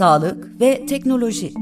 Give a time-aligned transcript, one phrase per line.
[0.00, 1.52] sağlık ve teknoloji.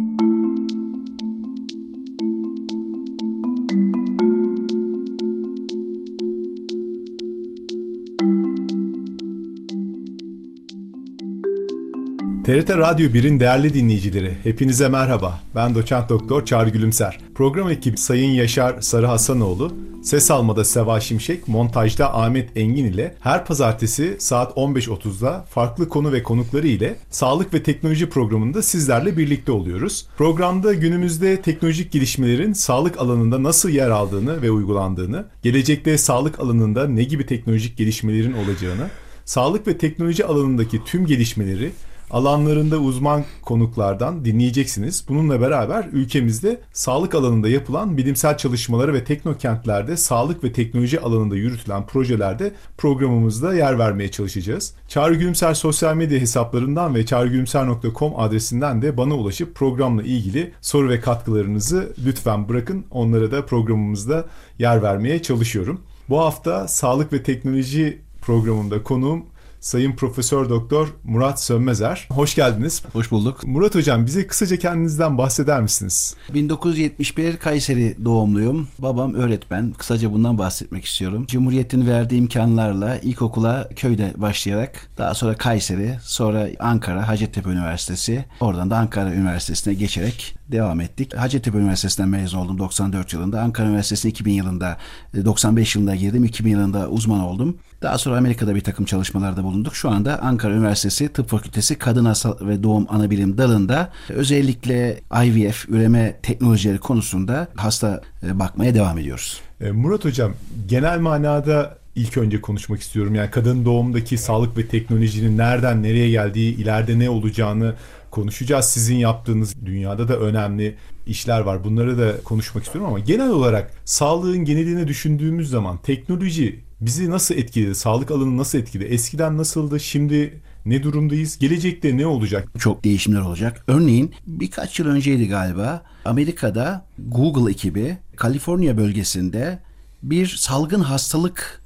[12.45, 15.41] TRT Radyo 1'in değerli dinleyicileri, hepinize merhaba.
[15.55, 17.19] Ben doçent doktor Çağrı Gülümser.
[17.35, 19.73] Program ekibi Sayın Yaşar Sarı Hasanoğlu,
[20.09, 26.23] ses almada Seva Şimşek, montajda Ahmet Engin ile her pazartesi saat 15.30'da farklı konu ve
[26.23, 30.07] konukları ile sağlık ve teknoloji programında sizlerle birlikte oluyoruz.
[30.19, 37.03] Programda günümüzde teknolojik gelişmelerin sağlık alanında nasıl yer aldığını ve uygulandığını, gelecekte sağlık alanında ne
[37.03, 38.91] gibi teknolojik gelişmelerin olacağını,
[39.25, 41.71] sağlık ve teknoloji alanındaki tüm gelişmeleri
[42.11, 45.05] alanlarında uzman konuklardan dinleyeceksiniz.
[45.09, 51.87] Bununla beraber ülkemizde sağlık alanında yapılan bilimsel çalışmaları ve teknokentlerde sağlık ve teknoloji alanında yürütülen
[51.87, 54.75] projelerde programımızda yer vermeye çalışacağız.
[54.89, 61.01] Çağrı Gülümser sosyal medya hesaplarından ve çağrıgülümser.com adresinden de bana ulaşıp programla ilgili soru ve
[61.01, 62.85] katkılarınızı lütfen bırakın.
[62.91, 64.25] Onlara da programımızda
[64.59, 65.81] yer vermeye çalışıyorum.
[66.09, 69.25] Bu hafta sağlık ve teknoloji programında konuğum
[69.61, 72.09] Sayın Profesör Doktor Murat Sönmezer.
[72.11, 72.83] Hoş geldiniz.
[72.93, 73.47] Hoş bulduk.
[73.47, 76.15] Murat Hocam bize kısaca kendinizden bahseder misiniz?
[76.35, 78.69] 1971 Kayseri doğumluyum.
[78.79, 79.73] Babam öğretmen.
[79.73, 81.27] Kısaca bundan bahsetmek istiyorum.
[81.29, 88.77] Cumhuriyet'in verdiği imkanlarla ilkokula köyde başlayarak daha sonra Kayseri, sonra Ankara Hacettepe Üniversitesi, oradan da
[88.77, 91.17] Ankara Üniversitesi'ne geçerek devam ettik.
[91.17, 93.43] Hacettepe Üniversitesi'nden mezun oldum 94 yılında.
[93.43, 94.77] Ankara Üniversitesi'ne 2000 yılında,
[95.25, 96.25] 95 yılında girdim.
[96.25, 97.59] 2000 yılında uzman oldum.
[97.83, 99.75] Daha sonra Amerika'da bir takım çalışmalarda bulunduk.
[99.75, 106.17] Şu anda Ankara Üniversitesi Tıp Fakültesi Kadın Hasta ve Doğum Anabilim dalında özellikle IVF, üreme
[106.23, 109.41] teknolojileri konusunda hasta e, bakmaya devam ediyoruz.
[109.61, 110.33] E, Murat Hocam
[110.69, 113.15] genel manada ilk önce konuşmak istiyorum.
[113.15, 117.75] Yani kadın doğumdaki sağlık ve teknolojinin nereden nereye geldiği, ileride ne olacağını
[118.11, 118.65] konuşacağız.
[118.65, 120.77] Sizin yaptığınız dünyada da önemli
[121.07, 121.65] işler var.
[121.65, 127.75] Bunları da konuşmak istiyorum ama genel olarak sağlığın genelini düşündüğümüz zaman teknoloji bizi nasıl etkiledi?
[127.75, 128.89] Sağlık alanı nasıl etkiledi?
[128.93, 129.81] Eskiden nasıldı?
[129.81, 131.39] Şimdi ne durumdayız?
[131.39, 132.49] Gelecekte ne olacak?
[132.59, 133.65] Çok değişimler olacak.
[133.69, 139.59] Örneğin birkaç yıl önceydi galiba Amerika'da Google ekibi Kaliforniya bölgesinde
[140.03, 141.63] bir salgın hastalık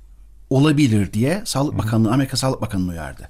[0.50, 3.28] olabilir diye Sağlık Bakanlığı, Amerika Sağlık Bakanlığı uyardı.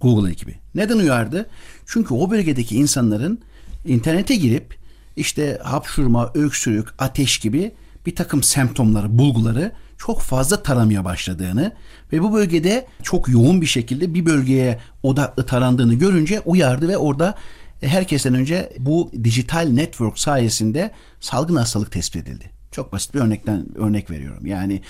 [0.00, 0.54] Google ekibi.
[0.74, 1.46] Neden uyardı?
[1.86, 3.38] Çünkü o bölgedeki insanların
[3.86, 4.78] internete girip
[5.16, 7.74] işte hapşurma, öksürük, ateş gibi
[8.06, 11.72] bir takım semptomları, bulguları çok fazla taramaya başladığını
[12.12, 17.34] ve bu bölgede çok yoğun bir şekilde bir bölgeye odaklı tarandığını görünce uyardı ve orada
[17.80, 22.53] herkesten önce bu dijital network sayesinde salgın hastalık tespit edildi.
[22.74, 24.46] Çok basit bir örnekten örnek veriyorum.
[24.46, 24.80] Yani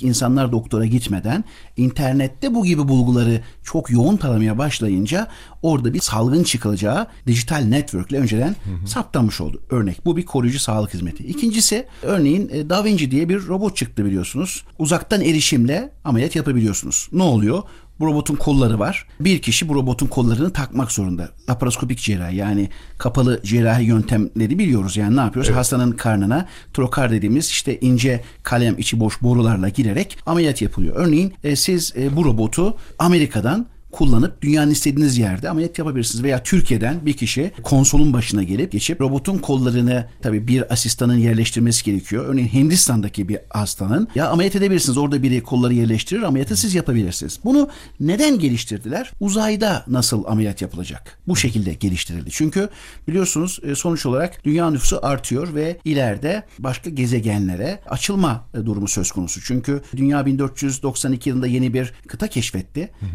[0.00, 1.44] insanlar doktora gitmeden
[1.76, 5.28] internette bu gibi bulguları çok yoğun taramaya başlayınca
[5.62, 8.88] orada bir salgın çıkılacağı dijital network ile önceden hı hı.
[8.88, 9.62] saptanmış oldu.
[9.70, 11.26] Örnek bu bir koruyucu sağlık hizmeti.
[11.26, 14.64] İkincisi örneğin e, Da Vinci diye bir robot çıktı biliyorsunuz.
[14.78, 17.08] Uzaktan erişimle ameliyat yapabiliyorsunuz.
[17.12, 17.62] Ne oluyor?
[18.00, 19.06] Bu robotun kolları var.
[19.20, 21.28] Bir kişi bu robotun kollarını takmak zorunda.
[21.50, 24.96] Laparoskopik cerrahi yani kapalı cerrahi yöntemleri biliyoruz.
[24.96, 25.48] Yani ne yapıyoruz?
[25.48, 25.58] Evet.
[25.58, 30.96] Hastanın karnına trokar dediğimiz işte ince kalem içi boş borularla girerek ameliyat yapılıyor.
[30.96, 36.24] Örneğin e, siz e, bu robotu Amerika'dan kullanıp dünyanın istediğiniz yerde ameliyat yapabilirsiniz.
[36.24, 42.26] Veya Türkiye'den bir kişi konsolun başına gelip geçip robotun kollarını tabii bir asistanın yerleştirmesi gerekiyor.
[42.26, 44.98] Örneğin Hindistan'daki bir hastanın ya ameliyat edebilirsiniz.
[44.98, 47.40] Orada biri kolları yerleştirir ameliyatı siz yapabilirsiniz.
[47.44, 47.68] Bunu
[48.00, 49.12] neden geliştirdiler?
[49.20, 51.18] Uzayda nasıl ameliyat yapılacak?
[51.28, 52.30] Bu şekilde geliştirildi.
[52.30, 52.68] Çünkü
[53.08, 59.12] biliyorsunuz e, sonuç olarak dünya nüfusu artıyor ve ileride başka gezegenlere açılma e, durumu söz
[59.12, 59.40] konusu.
[59.40, 62.90] Çünkü dünya 1492 yılında yeni bir kıta keşfetti.
[63.00, 63.06] Hı.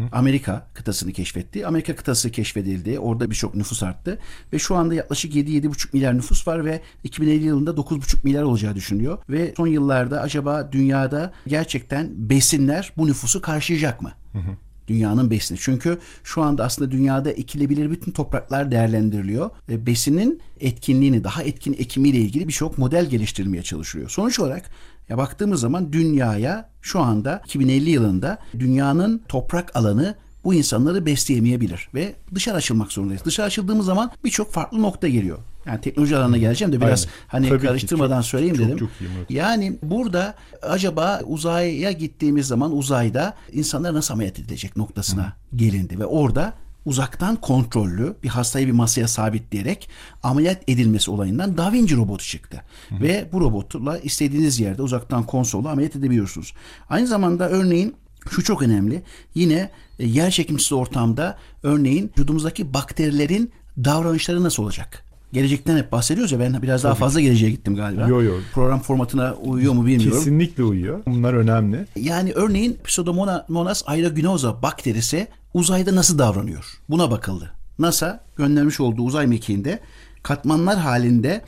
[0.63, 1.68] Amerika kıtasını keşfetti.
[1.68, 3.00] Amerika kıtası keşfedildi.
[3.00, 4.19] Orada birçok nüfus arttı.
[4.53, 9.18] Ve şu anda yaklaşık 7-7,5 milyar nüfus var ve 2050 yılında 9,5 milyar olacağı düşünülüyor.
[9.30, 14.12] Ve son yıllarda acaba dünyada gerçekten besinler bu nüfusu karşılayacak mı?
[14.33, 14.57] Hı hı
[14.88, 15.57] dünyanın besini.
[15.62, 19.50] Çünkü şu anda aslında dünyada ekilebilir bütün topraklar değerlendiriliyor.
[19.69, 24.09] ve Besinin etkinliğini, daha etkin ekimiyle ilgili birçok model geliştirilmeye çalışılıyor.
[24.09, 24.69] Sonuç olarak
[25.09, 32.16] ya baktığımız zaman dünyaya şu anda 2050 yılında dünyanın toprak alanı bu insanları besleyemeyebilir ve
[32.36, 33.25] dışarı açılmak zorundayız.
[33.25, 35.40] Dışarı açıldığımız zaman birçok farklı nokta geliyor.
[35.66, 37.18] Yani teknoloji alanına geleceğim de biraz Aynen.
[37.28, 38.78] hani Tabii karıştırmadan ki, çok, söyleyeyim çok, dedim.
[38.78, 38.90] Çok
[39.30, 45.57] iyi, yani burada acaba uzaya gittiğimiz zaman uzayda insanlar nasıl ameliyat edilecek noktasına Hı.
[45.57, 46.54] gelindi ve orada
[46.86, 49.90] uzaktan kontrollü bir hastayı bir masaya sabitleyerek
[50.24, 52.62] ameliyat edilmesi olayından Da Vinci robotu çıktı.
[52.90, 53.01] Hı.
[53.01, 56.54] Ve bu robotla istediğiniz yerde uzaktan konsolu ameliyat edebiliyorsunuz.
[56.90, 57.95] Aynı zamanda örneğin
[58.30, 59.04] şu çok önemli.
[59.36, 59.69] Yine
[60.06, 65.06] yer çekimsiz ortamda örneğin vücudumuzdaki bakterilerin davranışları nasıl olacak?
[65.34, 68.08] Gelecekten hep bahsediyoruz ya ben biraz daha fazla geleceğe gittim galiba.
[68.08, 68.34] Yo, yo.
[68.54, 70.18] Program formatına uyuyor mu bilmiyorum.
[70.18, 71.00] Kesinlikle uyuyor.
[71.06, 71.86] Bunlar önemli.
[71.96, 76.66] Yani örneğin Pseudomonas aeruginosa bakterisi uzayda nasıl davranıyor?
[76.90, 77.52] Buna bakıldı.
[77.80, 79.80] NASA göndermiş olduğu uzay mekiğinde
[80.24, 81.42] katmanlar halinde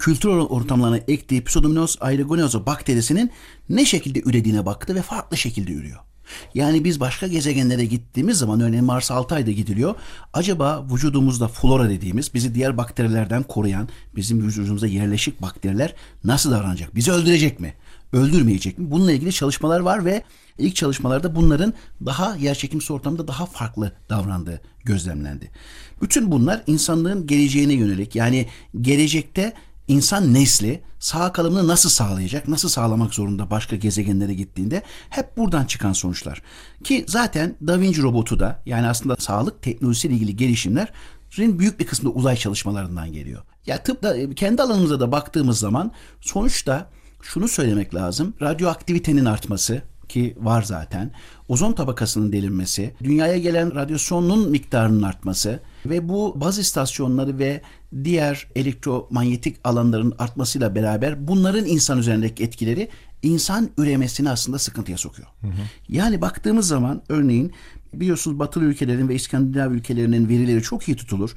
[0.00, 3.30] kültür ortamlarına ektiği Pseudomonas aeruginosa bakterisinin
[3.68, 6.00] ne şekilde ürediğine baktı ve farklı şekilde ürüyor.
[6.54, 9.94] Yani biz başka gezegenlere gittiğimiz zaman örneğin Mars 6 ayda gidiliyor.
[10.32, 15.94] Acaba vücudumuzda flora dediğimiz bizi diğer bakterilerden koruyan bizim vücudumuzda yerleşik bakteriler
[16.24, 16.94] nasıl davranacak?
[16.94, 17.74] Bizi öldürecek mi?
[18.12, 18.90] Öldürmeyecek mi?
[18.90, 20.22] Bununla ilgili çalışmalar var ve
[20.58, 21.74] ilk çalışmalarda bunların
[22.06, 25.50] daha yerçekimsi ortamda daha farklı davrandığı gözlemlendi.
[26.02, 28.46] Bütün bunlar insanlığın geleceğine yönelik yani
[28.80, 29.52] gelecekte
[29.88, 35.92] insan nesli sağ kalımını nasıl sağlayacak, nasıl sağlamak zorunda başka gezegenlere gittiğinde hep buradan çıkan
[35.92, 36.42] sonuçlar.
[36.84, 42.10] Ki zaten Da Vinci robotu da yani aslında sağlık teknolojisiyle ilgili gelişimlerin büyük bir kısmı
[42.10, 43.42] da uzay çalışmalarından geliyor.
[43.66, 46.90] Ya tıpta kendi alanımıza da baktığımız zaman sonuçta
[47.22, 48.34] şunu söylemek lazım.
[48.42, 51.10] Radyoaktivitenin artması ki var zaten.
[51.48, 57.62] Ozon tabakasının delinmesi, dünyaya gelen radyasyonun miktarının artması ve bu baz istasyonları ve
[58.04, 62.88] diğer elektromanyetik alanların artmasıyla beraber bunların insan üzerindeki etkileri
[63.22, 65.28] insan üremesini aslında sıkıntıya sokuyor.
[65.40, 65.50] Hı hı.
[65.88, 67.52] Yani baktığımız zaman örneğin
[67.94, 71.34] biliyorsunuz batılı ülkelerin ve İskandinav ülkelerinin verileri çok iyi tutulur.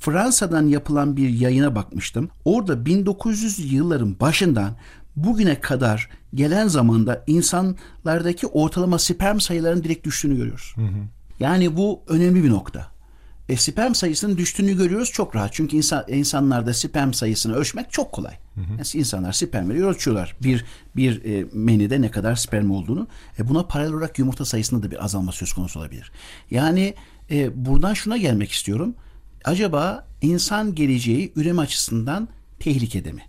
[0.00, 2.30] Fransa'dan yapılan bir yayına bakmıştım.
[2.44, 4.76] Orada 1900 yılların başından
[5.16, 10.72] bugüne kadar gelen zamanda insanlardaki ortalama sperm sayılarının direkt düştüğünü görüyoruz.
[10.76, 11.08] Hı hı.
[11.40, 12.94] Yani bu önemli bir nokta.
[13.48, 15.52] E, sperm sayısının düştüğünü görüyoruz çok rahat.
[15.52, 18.34] Çünkü insan, insanlarda sperm sayısını ölçmek çok kolay.
[18.54, 18.70] Hı hı.
[18.70, 20.36] Yani insanlar spermleri ölçüyorlar.
[20.42, 20.64] Bir
[20.96, 23.06] bir e, menide ne kadar sperm olduğunu.
[23.38, 26.12] E, buna paralel olarak yumurta sayısında da bir azalma söz konusu olabilir.
[26.50, 26.94] Yani
[27.30, 28.94] e, buradan şuna gelmek istiyorum.
[29.44, 32.28] Acaba insan geleceği üreme açısından
[32.60, 33.22] tehlikede mi?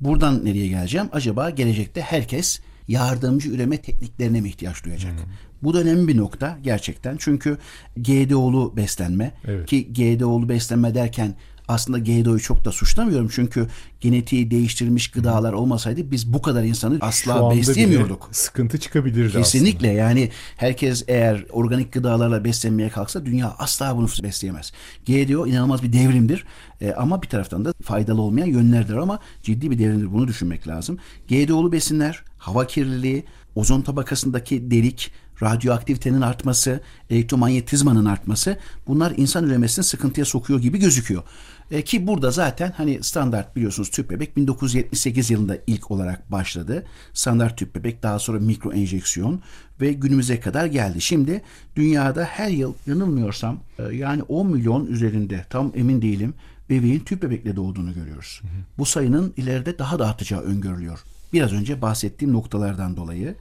[0.00, 1.08] Buradan nereye geleceğim?
[1.12, 5.12] Acaba gelecekte herkes yardımcı üreme tekniklerine mi ihtiyaç duyacak?
[5.12, 5.32] Hmm.
[5.62, 7.16] Bu da önemli bir nokta gerçekten.
[7.16, 7.58] Çünkü
[7.96, 9.66] GDO'lu beslenme evet.
[9.66, 11.34] ki GDO'lu beslenme derken
[11.70, 13.28] aslında GDO'yu çok da suçlamıyorum.
[13.32, 13.66] Çünkü
[14.00, 18.28] genetiği değiştirilmiş gıdalar olmasaydı biz bu kadar insanı asla besleyemiyorduk.
[18.32, 19.92] Sıkıntı çıkabilirdi Kesinlikle aslında.
[19.92, 24.72] yani herkes eğer organik gıdalarla beslenmeye kalksa dünya asla bunu besleyemez.
[25.06, 26.44] GDO inanılmaz bir devrimdir.
[26.80, 30.12] E, ama bir taraftan da faydalı olmayan yönlerdir ama ciddi bir devrimdir.
[30.12, 30.98] Bunu düşünmek lazım.
[31.28, 33.24] GDO'lu besinler, hava kirliliği,
[33.54, 35.12] ozon tabakasındaki delik,
[35.42, 36.80] radyoaktivitenin artması,
[37.10, 38.56] elektromanyetizmanın artması
[38.86, 41.22] bunlar insan üremesini sıkıntıya sokuyor gibi gözüküyor.
[41.70, 46.84] E, ki burada zaten hani standart biliyorsunuz tüp bebek 1978 yılında ilk olarak başladı.
[47.12, 49.42] Standart tüp bebek daha sonra mikro enjeksiyon
[49.80, 51.00] ve günümüze kadar geldi.
[51.00, 51.42] Şimdi
[51.76, 56.34] dünyada her yıl yanılmıyorsam e, yani 10 milyon üzerinde tam emin değilim
[56.70, 58.40] bebeğin tüp bebekle doğduğunu görüyoruz.
[58.42, 58.50] Hı hı.
[58.78, 61.04] Bu sayının ileride daha da artacağı öngörülüyor.
[61.32, 63.34] Biraz önce bahsettiğim noktalardan dolayı.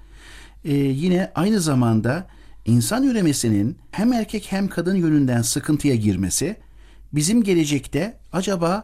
[0.66, 2.28] Ee, yine aynı zamanda
[2.66, 6.58] insan üremesinin hem erkek hem kadın yönünden sıkıntıya girmesi
[7.14, 8.84] bizim gelecekte acaba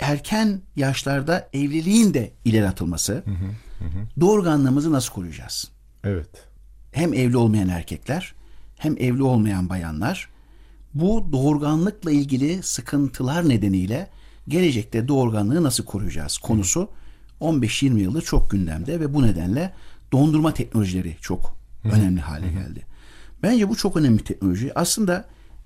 [0.00, 4.20] erken yaşlarda evliliğin de ileri atılması, hı hı, hı.
[4.20, 5.70] doğurganlığımızı nasıl koruyacağız?
[6.04, 6.28] Evet.
[6.92, 8.34] Hem evli olmayan erkekler
[8.76, 10.28] hem evli olmayan bayanlar
[10.94, 14.10] bu doğurganlıkla ilgili sıkıntılar nedeniyle
[14.48, 16.88] gelecekte doğurganlığı nasıl koruyacağız konusu
[17.40, 19.74] 15-20 yıldır çok gündemde ve bu nedenle
[20.12, 22.86] dondurma teknolojileri çok önemli hale geldi.
[23.42, 24.78] Bence bu çok önemli teknoloji.
[24.78, 25.24] Aslında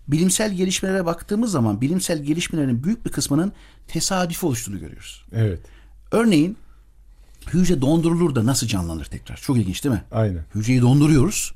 [0.08, 3.52] bilimsel gelişmelere baktığımız zaman bilimsel gelişmelerin büyük bir kısmının
[3.88, 5.24] tesadüfi oluştuğunu görüyoruz.
[5.32, 5.60] Evet.
[6.12, 6.56] Örneğin
[7.52, 9.36] hücre dondurulur da nasıl canlanır tekrar?
[9.36, 10.02] Çok ilginç değil mi?
[10.12, 10.44] Aynen.
[10.54, 11.54] Hücreyi donduruyoruz.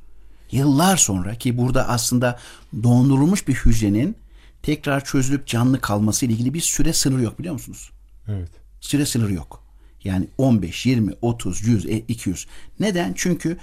[0.50, 2.38] Yıllar sonra ki burada aslında
[2.82, 4.16] dondurulmuş bir hücrenin
[4.62, 7.90] tekrar çözülüp canlı kalması ile ilgili bir süre sınırı yok biliyor musunuz?
[8.28, 8.50] Evet.
[8.80, 9.61] Süre sınırı yok.
[10.04, 12.46] Yani 15, 20, 30, 100, 200.
[12.80, 13.12] Neden?
[13.16, 13.58] Çünkü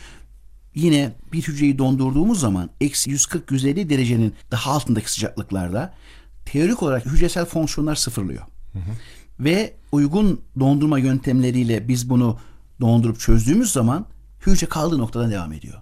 [0.76, 5.94] yine bir hücreyi dondurduğumuz zaman eksi 140-150 derecenin daha altındaki sıcaklıklarda
[6.46, 8.44] teorik olarak hücresel fonksiyonlar sıfırlıyor.
[8.74, 8.92] Hı hı.
[9.40, 12.40] Ve uygun dondurma yöntemleriyle biz bunu
[12.82, 14.06] dondurup çözdüğümüz zaman
[14.48, 15.82] hücre kaldığı noktadan devam ediyor.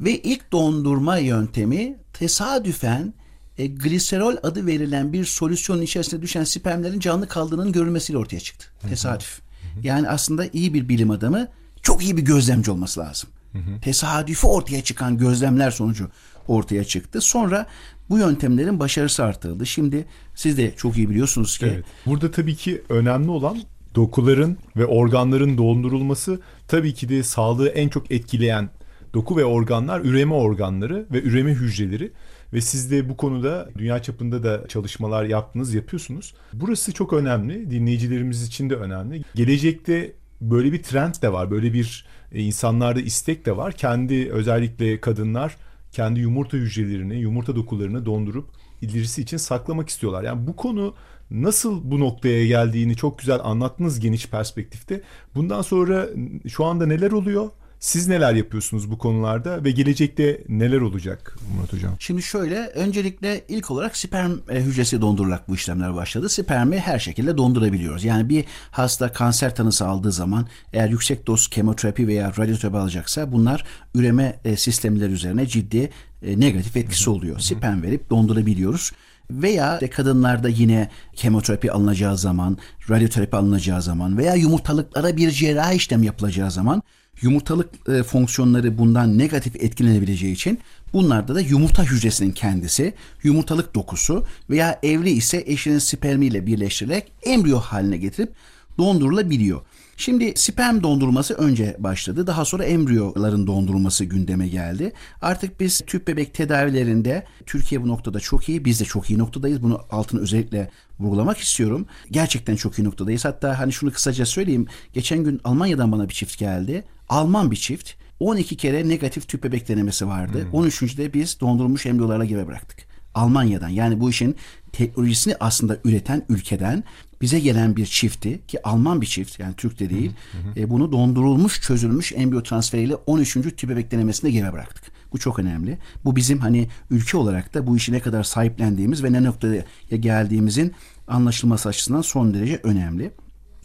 [0.00, 3.14] Ve ilk dondurma yöntemi tesadüfen
[3.58, 8.66] e, gliserol adı verilen bir solüsyonun içerisine düşen spermlerin canlı kaldığının görülmesiyle ortaya çıktı.
[8.88, 9.38] Tesadüf.
[9.38, 9.44] Hı hı.
[9.82, 11.48] Yani aslında iyi bir bilim adamı
[11.82, 13.30] çok iyi bir gözlemci olması lazım.
[13.52, 13.80] Hı hı.
[13.80, 16.10] Tesadüfi ortaya çıkan gözlemler sonucu
[16.48, 17.20] ortaya çıktı.
[17.20, 17.66] Sonra
[18.10, 19.66] bu yöntemlerin başarısı artırıldı.
[19.66, 21.66] Şimdi siz de çok iyi biliyorsunuz ki.
[21.66, 21.84] Evet.
[22.06, 23.58] Burada tabii ki önemli olan
[23.94, 28.70] dokuların ve organların dondurulması tabii ki de sağlığı en çok etkileyen
[29.14, 32.12] doku ve organlar üreme organları ve üreme hücreleri
[32.54, 36.34] ve siz de bu konuda dünya çapında da çalışmalar yaptınız, yapıyorsunuz.
[36.52, 37.70] Burası çok önemli.
[37.70, 39.22] Dinleyicilerimiz için de önemli.
[39.34, 41.50] Gelecekte böyle bir trend de var.
[41.50, 43.72] Böyle bir e, insanlarda istek de var.
[43.72, 45.56] Kendi özellikle kadınlar
[45.92, 48.50] kendi yumurta hücrelerini, yumurta dokularını dondurup
[48.82, 50.22] ilerisi için saklamak istiyorlar.
[50.22, 50.94] Yani bu konu
[51.30, 55.02] nasıl bu noktaya geldiğini çok güzel anlattınız geniş perspektifte.
[55.34, 56.08] Bundan sonra
[56.48, 57.50] şu anda neler oluyor?
[57.84, 61.96] Siz neler yapıyorsunuz bu konularda ve gelecekte neler olacak Murat Hocam?
[61.98, 66.28] Şimdi şöyle öncelikle ilk olarak sperm e, hücresi dondurularak bu işlemler başladı.
[66.28, 68.04] Spermi her şekilde dondurabiliyoruz.
[68.04, 73.64] Yani bir hasta kanser tanısı aldığı zaman eğer yüksek doz kemoterapi veya radyoterapi alacaksa bunlar
[73.94, 75.90] üreme e, sistemleri üzerine ciddi
[76.22, 77.38] e, negatif etkisi oluyor.
[77.38, 78.92] Sperm verip dondurabiliyoruz.
[79.30, 82.58] Veya de kadınlarda yine kemoterapi alınacağı zaman,
[82.90, 86.82] radyoterapi alınacağı zaman veya yumurtalıklara bir cerrahi işlem yapılacağı zaman
[87.24, 90.58] yumurtalık e, fonksiyonları bundan negatif etkilenebileceği için
[90.92, 97.96] bunlarda da yumurta hücresinin kendisi, yumurtalık dokusu veya evli ise eşinin spermiyle birleştirilerek embriyo haline
[97.96, 98.32] getirip
[98.78, 99.60] dondurulabiliyor.
[99.96, 102.26] Şimdi sperm dondurulması önce başladı.
[102.26, 104.92] Daha sonra embriyoların dondurulması gündeme geldi.
[105.22, 108.64] Artık biz tüp bebek tedavilerinde Türkiye bu noktada çok iyi.
[108.64, 109.62] Biz de çok iyi noktadayız.
[109.62, 110.70] Bunu altını özellikle
[111.00, 111.86] vurgulamak istiyorum.
[112.10, 113.24] Gerçekten çok iyi noktadayız.
[113.24, 114.66] Hatta hani şunu kısaca söyleyeyim.
[114.92, 116.84] Geçen gün Almanya'dan bana bir çift geldi.
[117.08, 117.90] Alman bir çift.
[118.20, 120.44] 12 kere negatif tüp bebek denemesi vardı.
[120.44, 120.52] Hmm.
[120.52, 120.98] 13.
[120.98, 122.86] de biz dondurulmuş embriyolarla gebe bıraktık.
[123.14, 124.36] Almanya'dan yani bu işin
[124.72, 126.84] teknolojisini aslında üreten ülkeden
[127.24, 130.60] bize gelen bir çifti ki Alman bir çift yani Türk de değil hı hı.
[130.60, 133.32] E, bunu dondurulmuş çözülmüş embriyo transferiyle 13.
[133.32, 134.84] tüp bebek denemesinde geri bıraktık.
[135.12, 135.78] Bu çok önemli.
[136.04, 139.64] Bu bizim hani ülke olarak da bu işi ne kadar sahiplendiğimiz ve ne noktaya
[140.00, 140.72] geldiğimizin
[141.08, 143.10] anlaşılması açısından son derece önemli.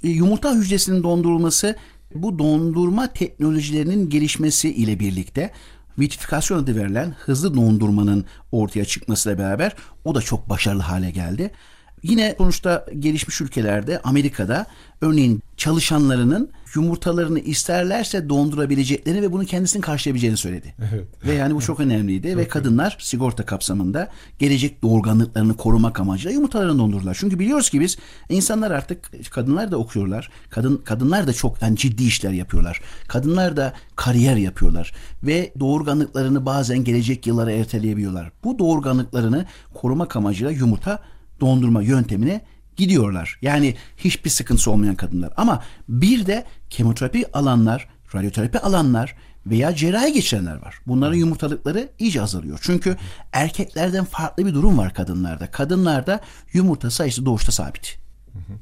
[0.04, 1.76] E, yumurta hücresinin dondurulması
[2.16, 5.52] bu dondurma teknolojilerinin gelişmesi ile birlikte
[6.00, 9.76] vitrifikasyon adı verilen hızlı dondurmanın ortaya çıkmasıyla beraber
[10.06, 11.52] o da çok başarılı hale geldi.
[12.04, 14.66] Yine sonuçta gelişmiş ülkelerde Amerika'da
[15.02, 20.74] örneğin çalışanlarının yumurtalarını isterlerse dondurabileceklerini ve bunu kendisinin karşılayabileceğini söyledi.
[20.92, 21.08] Evet.
[21.26, 26.80] Ve yani bu çok önemliydi çok ve kadınlar sigorta kapsamında gelecek doğurganlıklarını korumak amacıyla yumurtalarını
[26.80, 27.18] dondururlar.
[27.20, 27.98] Çünkü biliyoruz ki biz
[28.30, 30.30] insanlar artık kadınlar da okuyorlar.
[30.50, 32.82] Kadın kadınlar da çok yani ciddi işler yapıyorlar.
[33.08, 38.32] Kadınlar da kariyer yapıyorlar ve doğurganlıklarını bazen gelecek yıllara erteleyebiliyorlar.
[38.44, 41.00] Bu doğurganlıklarını korumak amacıyla yumurta
[41.42, 42.42] dondurma yöntemine
[42.76, 43.40] gidiyorlar.
[43.42, 45.34] Yani hiçbir sıkıntısı olmayan kadınlar.
[45.38, 49.16] Ama bir de kemoterapi alanlar, radyoterapi alanlar
[49.46, 50.76] veya cerrahi geçirenler var.
[50.88, 52.60] Bunların yumurtalıkları iyice azalıyor.
[52.62, 52.98] Çünkü
[53.32, 55.52] erkeklerden farklı bir durum var kadınlarda.
[55.52, 56.20] Kadınlarda
[56.54, 58.00] yumurta sayısı doğuşta sabit.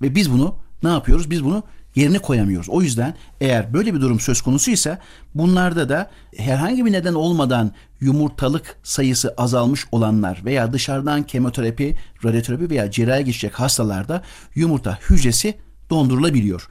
[0.02, 1.32] Ve biz bunu ne yapıyoruz?
[1.32, 1.64] Biz bunu
[1.98, 2.70] yerine koyamıyoruz.
[2.70, 4.98] O yüzden eğer böyle bir durum söz konusu ise
[5.36, 12.92] bunlarda da herhangi bir neden olmadan yumurtalık sayısı azalmış olanlar veya dışarıdan kemoterapi, radyoterapi veya
[12.92, 14.24] cerrahi geçecek hastalarda
[14.56, 15.54] yumurta hücresi
[15.90, 16.70] dondurulabiliyor.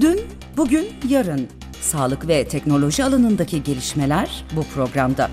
[0.00, 0.20] Dün,
[0.56, 1.48] bugün, yarın
[1.82, 5.30] sağlık ve teknoloji alanındaki gelişmeler bu programda.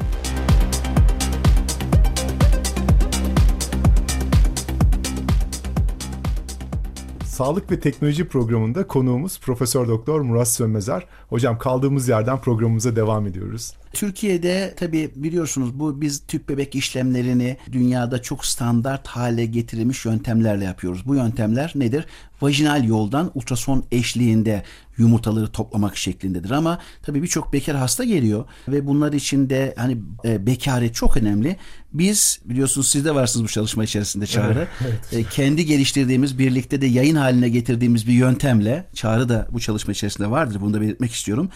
[7.25, 11.05] Sağlık ve Teknoloji programında konuğumuz Profesör Doktor Murat Sönmezer.
[11.29, 13.73] Hocam kaldığımız yerden programımıza devam ediyoruz.
[13.93, 21.05] Türkiye'de tabii biliyorsunuz bu biz tüp bebek işlemlerini dünyada çok standart hale getirilmiş yöntemlerle yapıyoruz.
[21.05, 22.05] Bu yöntemler nedir?
[22.41, 24.63] Vajinal yoldan ultrason eşliğinde
[24.97, 26.51] yumurtaları toplamak şeklindedir.
[26.51, 31.57] Ama tabii birçok bekar hasta geliyor ve bunlar için de hani e, bekaret çok önemli.
[31.93, 34.67] Biz biliyorsunuz siz de varsınız bu çalışma içerisinde Çağrı.
[34.81, 35.27] Evet, evet.
[35.27, 40.31] E, kendi geliştirdiğimiz birlikte de yayın haline getirdiğimiz bir yöntemle Çağrı da bu çalışma içerisinde
[40.31, 40.61] vardır.
[40.61, 41.49] Bunu da belirtmek istiyorum.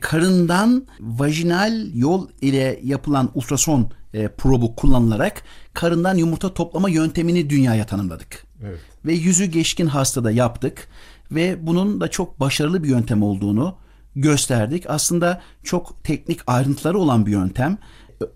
[0.00, 5.42] Karından vajinal yol ile yapılan ultrason e, probu kullanılarak
[5.74, 8.46] karından yumurta toplama yöntemini dünyaya tanımladık.
[8.64, 8.78] Evet.
[9.04, 10.88] Ve yüzü geçkin hastada yaptık
[11.30, 13.76] ve bunun da çok başarılı bir yöntem olduğunu
[14.16, 14.84] gösterdik.
[14.88, 17.78] Aslında çok teknik ayrıntıları olan bir yöntem.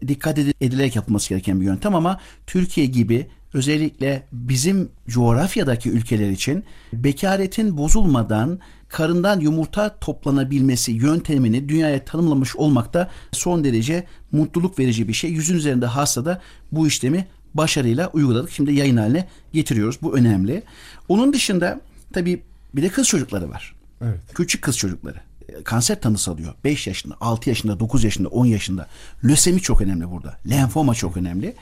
[0.09, 7.77] Dikkat edilerek yapılması gereken bir yöntem ama Türkiye gibi özellikle bizim coğrafyadaki ülkeler için bekaretin
[7.77, 8.59] bozulmadan
[8.95, 15.31] karından yumurta toplanabilmesi yöntemini dünyaya tanımlamış olmak da son derece mutluluk verici bir şey.
[15.31, 16.41] Yüzün üzerinde hastada
[16.73, 18.51] bu işlemi başarıyla uyguladık.
[18.51, 19.99] Şimdi yayın haline getiriyoruz.
[20.03, 20.63] Bu önemli.
[21.09, 21.81] Onun dışında
[22.13, 22.43] tabii
[22.75, 23.75] bir de kız çocukları var.
[24.03, 24.21] Evet.
[24.35, 25.17] Küçük kız çocukları.
[25.65, 26.55] Kanser tanısı alıyor.
[26.65, 28.87] 5 yaşında, 6 yaşında, 9 yaşında, 10 yaşında.
[29.25, 30.39] Lösemi çok önemli burada.
[30.51, 31.55] Lenfoma çok önemli.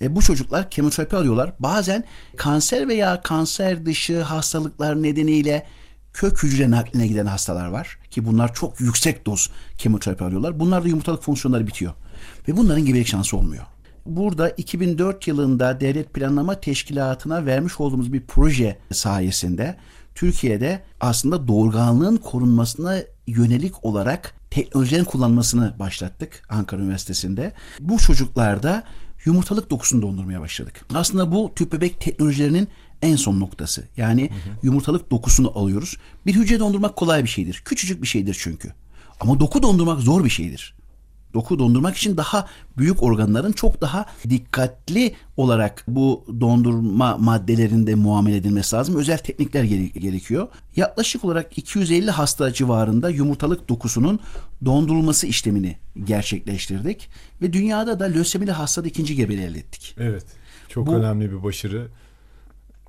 [0.00, 1.52] E, bu çocuklar kemoterapi alıyorlar.
[1.58, 2.04] Bazen
[2.36, 5.66] kanser veya kanser dışı hastalıklar nedeniyle
[6.12, 10.60] kök hücre nakline giden hastalar var ki bunlar çok yüksek doz kemoterapi alıyorlar.
[10.60, 11.92] Bunlarda yumurtalık fonksiyonları bitiyor
[12.48, 13.64] ve bunların gebelik şansı olmuyor.
[14.06, 19.76] Burada 2004 yılında Devlet Planlama Teşkilatı'na vermiş olduğumuz bir proje sayesinde
[20.14, 27.52] Türkiye'de aslında doğurganlığın korunmasına yönelik olarak teknolojilerin kullanmasını başlattık Ankara Üniversitesi'nde.
[27.80, 28.84] Bu çocuklarda
[29.24, 30.86] yumurtalık dokusunu dondurmaya başladık.
[30.94, 32.68] Aslında bu tüp bebek teknolojilerinin
[33.02, 33.88] en son noktası.
[33.96, 34.56] Yani hı hı.
[34.62, 35.96] yumurtalık dokusunu alıyoruz.
[36.26, 37.62] Bir hücre dondurmak kolay bir şeydir.
[37.64, 38.72] Küçücük bir şeydir çünkü.
[39.20, 40.74] Ama doku dondurmak zor bir şeydir
[41.34, 48.76] doku dondurmak için daha büyük organların çok daha dikkatli olarak bu dondurma maddelerinde muamele edilmesi
[48.76, 48.96] lazım.
[48.96, 50.48] Özel teknikler gerekiyor.
[50.76, 54.20] Yaklaşık olarak 250 hasta civarında yumurtalık dokusunun
[54.64, 57.08] dondurulması işlemini gerçekleştirdik
[57.42, 59.94] ve dünyada da lösemili hastada ikinci gebeliği elde ettik.
[59.98, 60.24] Evet.
[60.68, 61.88] Çok bu, önemli bir başarı.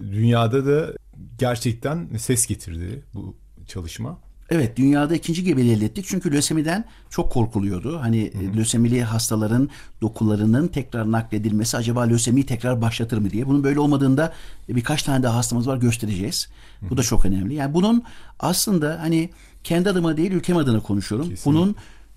[0.02, 0.94] Dünyada da
[1.38, 3.36] gerçekten ses getirdi bu
[3.68, 4.18] çalışma.
[4.52, 6.06] Evet dünyada ikinci gebeliği elde ettik.
[6.08, 8.00] Çünkü lösemiden çok korkuluyordu.
[8.02, 8.58] Hani hı hı.
[8.58, 9.70] lösemili hastaların
[10.02, 13.48] dokularının tekrar nakledilmesi acaba lösemiyi tekrar başlatır mı diye.
[13.48, 14.34] Bunun böyle olmadığında
[14.70, 16.50] birkaç tane daha hastamız var göstereceğiz.
[16.80, 16.90] Hı hı.
[16.90, 17.54] Bu da çok önemli.
[17.54, 18.04] Yani bunun
[18.40, 19.30] aslında hani
[19.64, 21.30] kendi adıma değil ülkem adına konuşuyorum.
[21.30, 21.52] Kesinlikle.
[21.52, 21.76] Bunun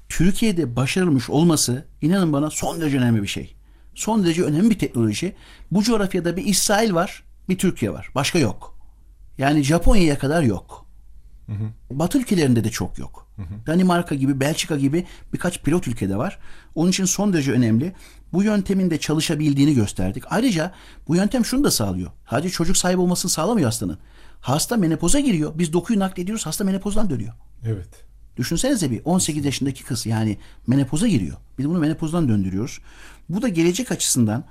[0.09, 3.55] Türkiye'de başarılmış olması inanın bana son derece önemli bir şey.
[3.95, 5.33] Son derece önemli bir teknoloji.
[5.71, 8.11] Bu coğrafyada bir İsrail var, bir Türkiye var.
[8.15, 8.79] Başka yok.
[9.39, 10.87] Yani Japonya'ya kadar yok.
[11.47, 11.71] Hı hı.
[11.91, 13.27] Batı ülkelerinde de çok yok.
[13.37, 13.67] Hı hı.
[13.67, 16.39] Danimarka gibi, Belçika gibi birkaç pilot ülkede var.
[16.75, 17.93] Onun için son derece önemli.
[18.33, 20.25] Bu yöntemin de çalışabildiğini gösterdik.
[20.31, 20.73] Ayrıca
[21.09, 22.11] bu yöntem şunu da sağlıyor.
[22.31, 23.99] Sadece çocuk sahibi olmasını sağlamıyor hastanın.
[24.41, 25.53] Hasta menopoza giriyor.
[25.59, 26.47] Biz dokuyu naklediyoruz.
[26.47, 27.33] Hasta menopozdan dönüyor.
[27.65, 27.89] Evet.
[28.37, 31.37] Düşünsenize bir 18 yaşındaki kız yani menopoza giriyor.
[31.59, 32.81] Biz bunu menopozdan döndürüyoruz.
[33.28, 34.45] Bu da gelecek açısından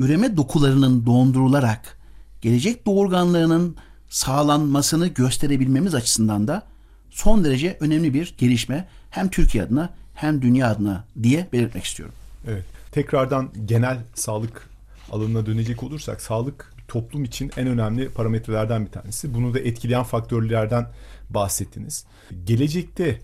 [0.00, 1.98] üreme dokularının dondurularak
[2.44, 3.76] gelecek doğurganlarının
[4.10, 6.62] sağlanmasını gösterebilmemiz açısından da
[7.10, 12.14] son derece önemli bir gelişme hem Türkiye adına hem dünya adına diye belirtmek istiyorum.
[12.48, 12.64] Evet.
[12.92, 14.68] Tekrardan genel sağlık
[15.12, 19.34] alanına dönecek olursak sağlık toplum için en önemli parametrelerden bir tanesi.
[19.34, 20.86] Bunu da etkileyen faktörlerden
[21.30, 22.04] bahsettiniz.
[22.44, 23.20] Gelecekte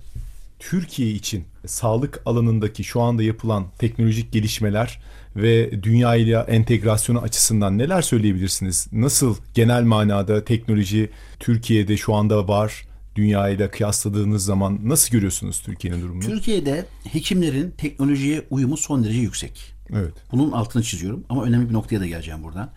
[0.61, 5.01] Türkiye için sağlık alanındaki şu anda yapılan teknolojik gelişmeler
[5.37, 8.87] ve dünya ile entegrasyonu açısından neler söyleyebilirsiniz?
[8.93, 12.89] Nasıl genel manada teknoloji Türkiye'de şu anda var?
[13.17, 16.25] Dünya ile kıyasladığınız zaman nasıl görüyorsunuz Türkiye'nin durumunu?
[16.25, 19.75] Türkiye'de hekimlerin teknolojiye uyumu son derece yüksek.
[19.93, 20.15] Evet.
[20.33, 22.71] Bunun altını çiziyorum ama önemli bir noktaya da geleceğim buradan.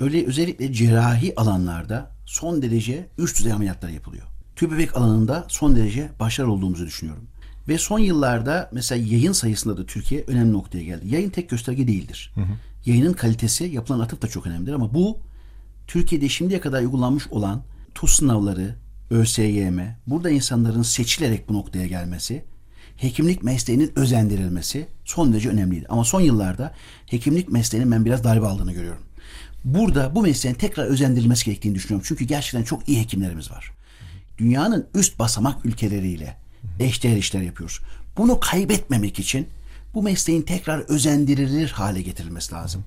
[0.00, 4.26] Öyle özellikle cerrahi alanlarda son derece üst düzey ameliyatlar yapılıyor.
[4.56, 7.24] Tüp bebek alanında son derece başarılı olduğumuzu düşünüyorum.
[7.68, 11.08] Ve son yıllarda mesela yayın sayısında da Türkiye önemli noktaya geldi.
[11.08, 12.32] Yayın tek gösterge değildir.
[12.34, 12.52] Hı hı.
[12.86, 15.18] Yayının kalitesi, yapılan atıf da çok önemlidir ama bu
[15.86, 17.62] Türkiye'de şimdiye kadar uygulanmış olan
[17.94, 18.74] TUS sınavları,
[19.10, 22.44] ÖSYM, burada insanların seçilerek bu noktaya gelmesi,
[22.96, 25.86] hekimlik mesleğinin özendirilmesi son derece önemliydi.
[25.88, 26.74] Ama son yıllarda
[27.06, 29.02] hekimlik mesleğinin ben biraz darbe aldığını görüyorum.
[29.64, 32.04] Burada bu mesleğin tekrar özendirilmesi gerektiğini düşünüyorum.
[32.08, 33.72] Çünkü gerçekten çok iyi hekimlerimiz var.
[34.42, 36.36] Dünyanın üst basamak ülkeleriyle
[36.80, 37.80] eşdeğer işler yapıyoruz.
[38.16, 39.48] Bunu kaybetmemek için
[39.94, 42.84] bu mesleğin tekrar özendirilir hale getirilmesi lazım.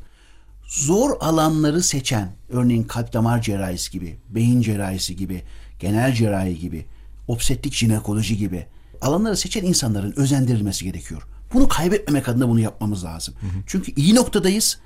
[0.67, 5.43] Zor alanları seçen, örneğin kalp damar cerrahisi gibi, beyin cerrahisi gibi,
[5.79, 6.85] genel cerrahi gibi,
[7.27, 8.65] obstetrik jinekoloji gibi
[9.01, 11.21] alanları seçen insanların özendirilmesi gerekiyor.
[11.53, 13.33] Bunu kaybetmemek adına bunu yapmamız lazım.
[13.39, 13.63] Hı hı.
[13.67, 14.79] Çünkü iyi noktadayız.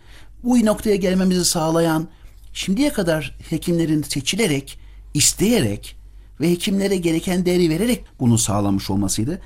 [0.43, 2.07] Bu iyi noktaya gelmemizi sağlayan
[2.53, 4.79] şimdiye kadar hekimlerin seçilerek,
[5.13, 5.98] isteyerek
[6.41, 9.41] ve hekimlere gereken değeri vererek bunu sağlamış olmasıydı.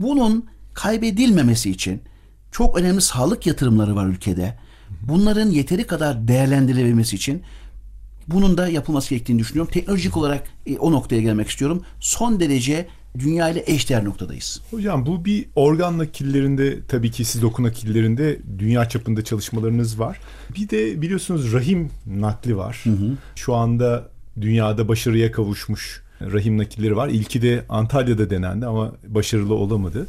[0.00, 2.02] Bunun kaybedilmemesi için
[2.52, 4.58] çok önemli sağlık yatırımları var ülkede.
[5.02, 7.42] Bunların yeteri kadar değerlendirilebilmesi için
[8.28, 9.72] bunun da yapılması gerektiğini düşünüyorum.
[9.72, 11.82] Teknolojik olarak e, o noktaya gelmek istiyorum.
[12.00, 12.86] Son derece
[13.18, 14.60] dünya ile eşdeğer noktadayız.
[14.70, 20.20] Hocam bu bir organ nakillerinde tabii ki siz doku nakillerinde dünya çapında çalışmalarınız var.
[20.56, 22.80] Bir de biliyorsunuz rahim nakli var.
[22.84, 23.16] Hı hı.
[23.34, 26.01] Şu anda dünyada başarıya kavuşmuş
[26.32, 27.08] rahim nakilleri var.
[27.08, 30.06] İlki de Antalya'da denendi ama başarılı olamadı.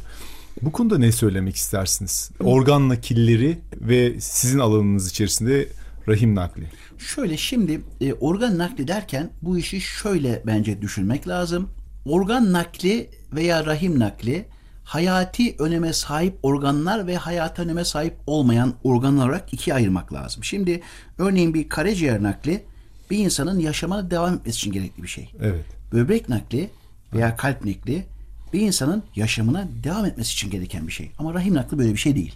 [0.62, 2.30] Bu konuda ne söylemek istersiniz?
[2.40, 5.68] Organ nakilleri ve sizin alanınız içerisinde
[6.08, 6.70] rahim nakli.
[6.98, 11.68] Şöyle şimdi e, organ nakli derken bu işi şöyle bence düşünmek lazım.
[12.04, 14.46] Organ nakli veya rahim nakli
[14.84, 20.44] hayati öneme sahip organlar ve hayati öneme sahip olmayan organlar olarak ikiye ayırmak lazım.
[20.44, 20.80] Şimdi
[21.18, 22.64] örneğin bir karaciğer nakli
[23.10, 25.30] bir insanın yaşamına devam etmesi için gerekli bir şey.
[25.40, 26.70] Evet böbrek nakli
[27.12, 28.06] veya kalp nakli
[28.52, 31.10] bir insanın yaşamına devam etmesi için gereken bir şey.
[31.18, 32.34] Ama rahim nakli böyle bir şey değil.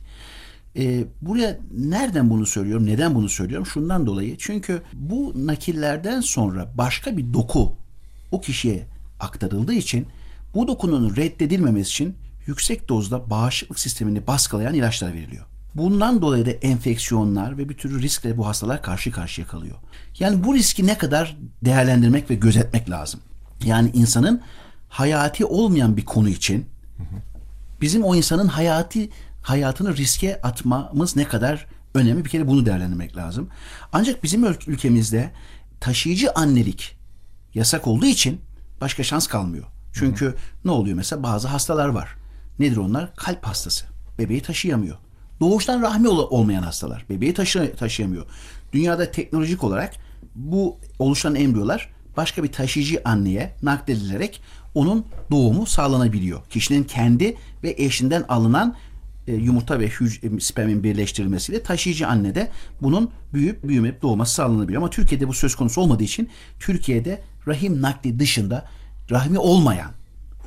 [0.76, 2.86] E, buraya nereden bunu söylüyorum?
[2.86, 3.66] Neden bunu söylüyorum?
[3.66, 4.36] Şundan dolayı.
[4.38, 7.72] Çünkü bu nakillerden sonra başka bir doku
[8.32, 8.86] o kişiye
[9.20, 10.06] aktarıldığı için
[10.54, 12.14] bu dokunun reddedilmemesi için
[12.46, 15.44] yüksek dozda bağışıklık sistemini baskılayan ilaçlar veriliyor.
[15.74, 19.76] Bundan dolayı da enfeksiyonlar ve bir türlü riskle bu hastalar karşı karşıya kalıyor.
[20.18, 23.20] Yani bu riski ne kadar değerlendirmek ve gözetmek lazım.
[23.64, 24.42] Yani insanın
[24.88, 26.66] hayati olmayan bir konu için
[27.80, 29.10] bizim o insanın hayati
[29.42, 33.48] hayatını riske atmamız ne kadar önemli bir kere bunu değerlendirmek lazım.
[33.92, 35.30] Ancak bizim ülkemizde
[35.80, 36.96] taşıyıcı annelik
[37.54, 38.40] yasak olduğu için
[38.80, 39.64] başka şans kalmıyor.
[39.92, 40.34] Çünkü hı hı.
[40.64, 42.08] ne oluyor mesela bazı hastalar var.
[42.58, 43.14] Nedir onlar?
[43.16, 43.84] Kalp hastası.
[44.18, 44.96] Bebeği taşıyamıyor.
[45.40, 47.04] Doğuştan rahmi ol- olmayan hastalar.
[47.10, 48.26] Bebeği taşı- taşıyamıyor.
[48.72, 49.94] Dünyada teknolojik olarak
[50.34, 54.40] bu oluşan embriyolar başka bir taşıyıcı anneye nakledilerek
[54.74, 56.40] onun doğumu sağlanabiliyor.
[56.50, 58.76] Kişinin kendi ve eşinden alınan
[59.26, 62.50] e, yumurta ve hüc- e, spermin birleştirilmesiyle taşıyıcı annede
[62.82, 64.82] bunun büyüyüp büyümeyip doğması sağlanabiliyor.
[64.82, 66.28] Ama Türkiye'de bu söz konusu olmadığı için
[66.60, 68.68] Türkiye'de rahim nakli dışında
[69.10, 69.90] rahmi olmayan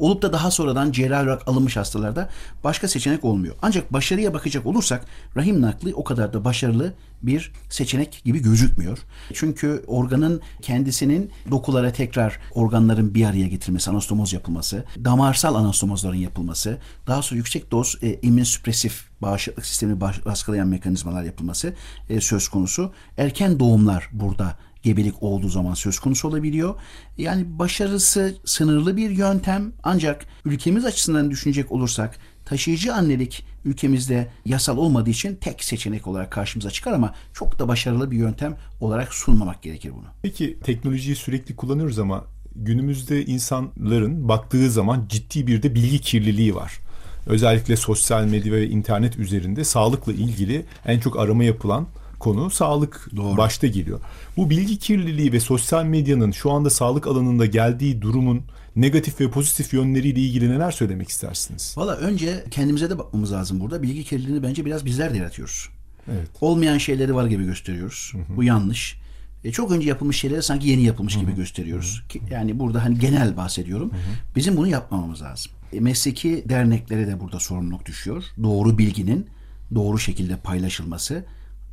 [0.02, 2.30] olup da daha sonradan cerrahi olarak alınmış hastalarda
[2.64, 3.56] başka seçenek olmuyor.
[3.62, 8.98] Ancak başarıya bakacak olursak rahim nakli o kadar da başarılı bir seçenek gibi gözükmüyor.
[9.34, 17.22] Çünkü organın kendisinin dokulara tekrar organların bir araya getirmesi, anastomoz yapılması, damarsal anastomozların yapılması, daha
[17.22, 21.74] sonra yüksek doz e, immünsüpresif bağışıklık sistemini baskılayan mekanizmalar yapılması
[22.10, 22.92] e, söz konusu.
[23.18, 26.76] Erken doğumlar burada gebelik olduğu zaman söz konusu olabiliyor.
[27.18, 35.10] Yani başarısı sınırlı bir yöntem ancak ülkemiz açısından düşünecek olursak taşıyıcı annelik ülkemizde yasal olmadığı
[35.10, 39.92] için tek seçenek olarak karşımıza çıkar ama çok da başarılı bir yöntem olarak sunmamak gerekir
[39.92, 40.06] bunu.
[40.22, 46.80] Peki teknolojiyi sürekli kullanıyoruz ama günümüzde insanların baktığı zaman ciddi bir de bilgi kirliliği var.
[47.28, 51.88] Özellikle sosyal medya ve internet üzerinde sağlıkla ilgili en çok arama yapılan
[52.22, 53.38] konu sağlık Doğru.
[53.38, 54.00] başta geliyor.
[54.38, 58.42] Bu bilgi kirliliği ve sosyal medyanın şu anda sağlık alanında geldiği durumun
[58.76, 61.74] negatif ve pozitif yönleriyle ilgili neler söylemek istersiniz?
[61.78, 63.84] Valla önce kendimize de bakmamız lazım burada.
[63.84, 65.70] Bilgi kirliliğini bence biraz bizler de yaratıyoruz.
[66.12, 66.30] Evet.
[66.42, 68.12] Olmayan şeyleri var gibi gösteriyoruz.
[68.14, 68.38] Hı hı.
[68.38, 69.02] Bu yanlış.
[69.44, 71.24] E, çok önce yapılmış şeyleri sanki yeni yapılmış hı hı.
[71.24, 72.04] gibi gösteriyoruz.
[72.14, 72.34] Hı hı.
[72.34, 73.92] Yani burada hani genel bahsediyorum.
[73.92, 74.36] Hı hı.
[74.36, 75.52] Bizim bunu yapmamamız lazım.
[75.74, 78.24] E, mesleki derneklere de burada sorumluluk düşüyor.
[78.44, 79.28] Doğru bilginin
[79.76, 81.26] doğru şekilde paylaşılması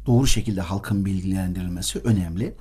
[0.09, 2.55] doğru şekilde halkın bilgilendirilmesi önemli.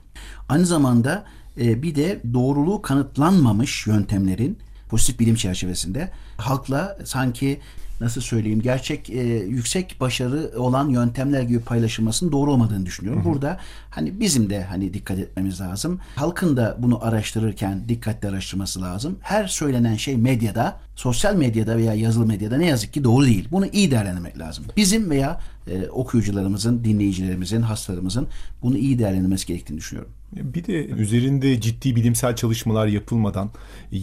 [0.50, 1.26] Aynı zamanda
[1.62, 4.58] e, bir de doğruluğu kanıtlanmamış yöntemlerin
[4.90, 7.60] pozitif bilim çerçevesinde halkla sanki
[8.02, 13.26] nasıl söyleyeyim gerçek e, yüksek başarı olan yöntemler gibi paylaşılmasının doğru olmadığını düşünüyorum.
[13.26, 13.34] Hı hı.
[13.34, 16.00] Burada hani bizim de hani dikkat etmemiz lazım.
[16.16, 19.18] Halkın da bunu araştırırken dikkatli araştırması lazım.
[19.22, 23.48] Her söylenen şey medyada, sosyal medyada veya yazılı medyada ne yazık ki doğru değil.
[23.52, 24.66] Bunu iyi değerlendirmek lazım.
[24.78, 25.40] Bizim veya
[25.72, 28.28] e, okuyucularımızın, dinleyicilerimizin, hastalarımızın
[28.62, 30.12] bunu iyi değerlendirmesi gerektiğini düşünüyorum.
[30.34, 33.50] Bir de üzerinde ciddi bilimsel çalışmalar yapılmadan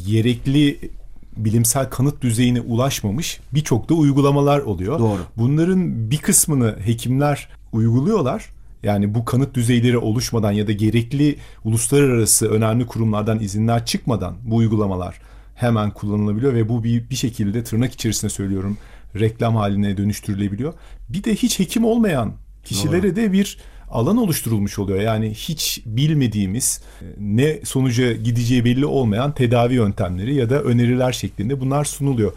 [0.07, 0.79] gerekli
[1.37, 4.99] bilimsel kanıt düzeyine ulaşmamış birçok da uygulamalar oluyor.
[4.99, 5.21] Doğru.
[5.37, 8.55] Bunların bir kısmını hekimler uyguluyorlar.
[8.83, 15.21] Yani bu kanıt düzeyleri oluşmadan ya da gerekli uluslararası önemli kurumlardan izinler çıkmadan bu uygulamalar
[15.55, 18.79] hemen kullanılabiliyor ve bu bir, bir şekilde tırnak içerisinde söylüyorum
[19.15, 20.75] reklam haline dönüştürülebiliyor.
[21.09, 22.33] Bir de hiç hekim olmayan
[22.65, 23.17] kişilere Doğru.
[23.17, 23.59] de bir
[23.91, 25.01] alan oluşturulmuş oluyor.
[25.01, 26.83] Yani hiç bilmediğimiz
[27.19, 32.33] ne sonuca gideceği belli olmayan tedavi yöntemleri ya da öneriler şeklinde bunlar sunuluyor.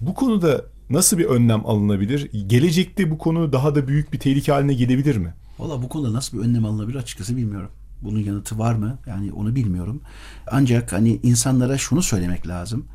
[0.00, 2.30] Bu konuda nasıl bir önlem alınabilir?
[2.46, 5.34] Gelecekte bu konu daha da büyük bir tehlike haline gelebilir mi?
[5.58, 7.70] Valla bu konuda nasıl bir önlem alınabilir açıkçası bilmiyorum.
[8.02, 8.98] Bunun yanıtı var mı?
[9.06, 10.00] Yani onu bilmiyorum.
[10.50, 12.86] Ancak hani insanlara şunu söylemek lazım.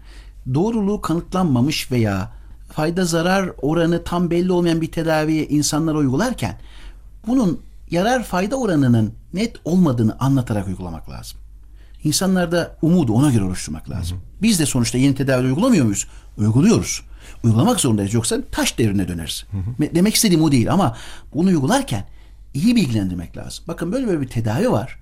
[0.53, 2.31] Doğruluğu kanıtlanmamış veya
[2.75, 6.57] fayda zarar oranı tam belli olmayan bir tedaviye insanlar uygularken
[7.27, 7.61] bunun
[7.91, 11.39] yarar fayda oranının net olmadığını anlatarak uygulamak lazım.
[12.03, 14.17] İnsanlarda umudu ona göre oluşturmak lazım.
[14.17, 14.41] Hı hı.
[14.41, 16.07] Biz de sonuçta yeni tedavi uygulamıyor muyuz?
[16.37, 17.01] Uyguluyoruz.
[17.43, 19.45] Uygulamak zorundayız yoksa taş devrine döneriz.
[19.51, 19.95] Hı hı.
[19.95, 20.97] Demek istediğim o değil ama
[21.33, 22.05] bunu uygularken
[22.53, 23.65] iyi bilgilendirmek lazım.
[23.67, 24.99] Bakın böyle böyle bir tedavi var.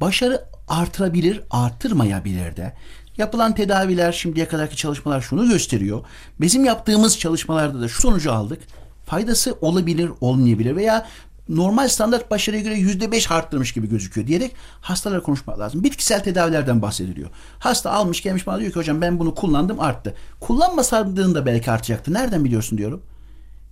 [0.00, 2.72] Başarı artırabilir, artırmayabilir de.
[3.18, 6.04] Yapılan tedaviler şimdiye kadarki çalışmalar şunu gösteriyor.
[6.40, 8.62] Bizim yaptığımız çalışmalarda da şu sonucu aldık.
[9.06, 11.06] Faydası olabilir, olmayabilir veya
[11.48, 15.84] normal standart başarıya göre yüzde beş arttırmış gibi gözüküyor diyerek hastalara konuşmak lazım.
[15.84, 17.30] Bitkisel tedavilerden bahsediliyor.
[17.58, 20.14] Hasta almış gelmiş bana diyor ki hocam ben bunu kullandım arttı.
[20.40, 22.14] Kullanmasaydın da belki artacaktı.
[22.14, 23.02] Nereden biliyorsun diyorum.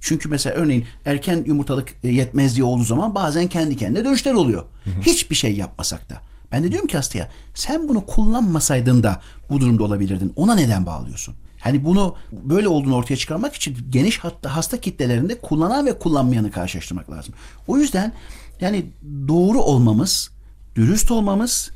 [0.00, 4.64] Çünkü mesela örneğin erken yumurtalık e, yetmezliği olduğu zaman bazen kendi kendine dönüşler oluyor.
[5.02, 6.29] Hiçbir şey yapmasak da.
[6.52, 10.32] Ben de diyorum ki hastaya sen bunu kullanmasaydın da bu durumda olabilirdin.
[10.36, 11.34] Ona neden bağlıyorsun?
[11.60, 17.10] Hani bunu böyle olduğunu ortaya çıkarmak için geniş hatta hasta kitlelerinde kullanan ve kullanmayanı karşılaştırmak
[17.10, 17.34] lazım.
[17.66, 18.12] O yüzden
[18.60, 18.86] yani
[19.28, 20.30] doğru olmamız,
[20.76, 21.70] dürüst olmamız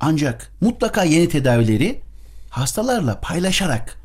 [0.00, 2.00] ancak mutlaka yeni tedavileri
[2.50, 3.98] hastalarla paylaşarak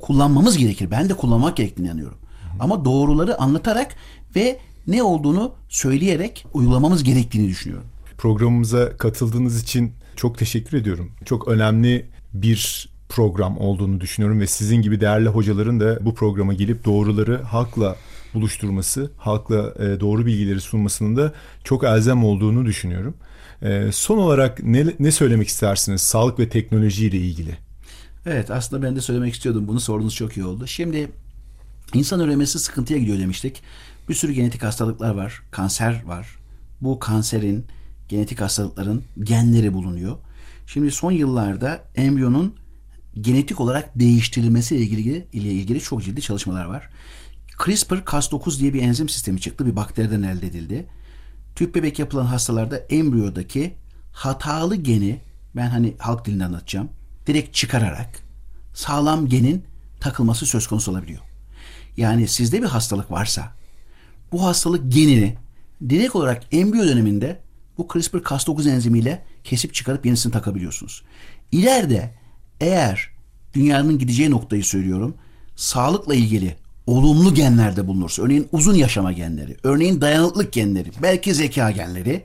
[0.00, 0.90] kullanmamız gerekir.
[0.90, 2.18] Ben de kullanmak gerektiğini inanıyorum.
[2.60, 3.94] Ama doğruları anlatarak
[4.36, 7.86] ve ne olduğunu söyleyerek uygulamamız gerektiğini düşünüyorum.
[8.18, 11.12] Programımıza katıldığınız için çok teşekkür ediyorum.
[11.24, 16.84] Çok önemli bir program olduğunu düşünüyorum ve sizin gibi değerli hocaların da bu programa gelip
[16.84, 17.96] doğruları halkla
[18.34, 21.32] buluşturması, halkla e, doğru bilgileri sunmasının da
[21.64, 23.14] çok elzem olduğunu düşünüyorum.
[23.62, 27.56] E, son olarak ne, ne söylemek istersiniz sağlık ve teknoloji ile ilgili?
[28.26, 29.68] Evet aslında ben de söylemek istiyordum.
[29.68, 30.66] Bunu sorduğunuz çok iyi oldu.
[30.66, 31.10] Şimdi
[31.94, 33.62] insan üremesi sıkıntıya gidiyor demiştik.
[34.08, 35.42] Bir sürü genetik hastalıklar var.
[35.50, 36.28] Kanser var.
[36.80, 37.66] Bu kanserin,
[38.08, 40.16] genetik hastalıkların genleri bulunuyor.
[40.66, 42.54] Şimdi son yıllarda embriyonun
[43.20, 46.88] genetik olarak değiştirilmesi ile ilgili, ile ilgili çok ciddi çalışmalar var.
[47.58, 49.66] CRISPR-Cas9 diye bir enzim sistemi çıktı.
[49.66, 50.86] Bir bakteriden elde edildi.
[51.54, 53.74] Tüp bebek yapılan hastalarda embriyodaki
[54.12, 55.20] hatalı geni
[55.56, 56.88] ben hani halk dilinde anlatacağım.
[57.26, 58.22] Direkt çıkararak
[58.74, 59.64] sağlam genin
[60.00, 61.20] takılması söz konusu olabiliyor.
[61.96, 63.52] Yani sizde bir hastalık varsa
[64.32, 65.36] bu hastalık genini
[65.88, 67.40] direkt olarak embriyo döneminde
[67.78, 71.02] bu CRISPR-Cas9 enzimiyle kesip çıkarıp yenisini takabiliyorsunuz.
[71.52, 72.14] İleride
[72.60, 73.10] eğer
[73.54, 75.14] dünyanın gideceği noktayı söylüyorum,
[75.56, 82.24] sağlıkla ilgili olumlu genlerde bulunursa, örneğin uzun yaşama genleri, örneğin dayanıklık genleri, belki zeka genleri,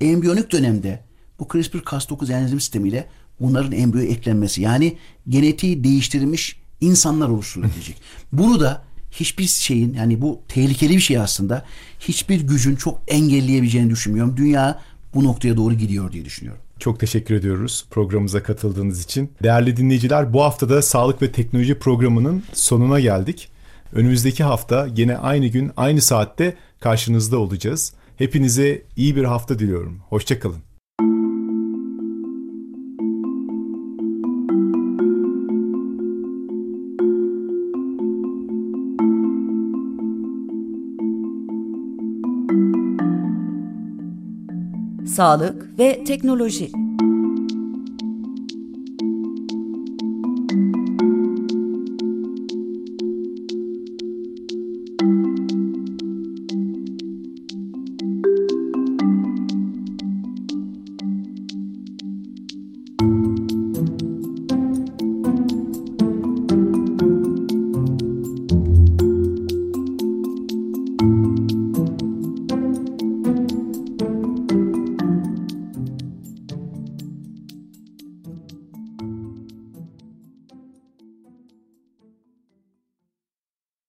[0.00, 1.04] embriyonik dönemde
[1.38, 3.08] bu CRISPR-Cas9 enzim sistemiyle
[3.40, 4.96] bunların embriyo eklenmesi yani
[5.28, 7.96] genetiği değiştirilmiş insanlar oluşturulabilecek.
[8.32, 11.64] Bunu da hiçbir şeyin yani bu tehlikeli bir şey aslında
[12.00, 14.36] hiçbir gücün çok engelleyebileceğini düşünmüyorum.
[14.36, 14.80] Dünya
[15.14, 16.62] bu noktaya doğru gidiyor diye düşünüyorum.
[16.78, 19.32] Çok teşekkür ediyoruz programımıza katıldığınız için.
[19.42, 23.48] Değerli dinleyiciler bu hafta da Sağlık ve Teknoloji programının sonuna geldik.
[23.92, 27.92] Önümüzdeki hafta yine aynı gün aynı saatte karşınızda olacağız.
[28.16, 30.00] Hepinize iyi bir hafta diliyorum.
[30.08, 30.69] Hoşçakalın.
[45.10, 46.70] Sağlık ve teknoloji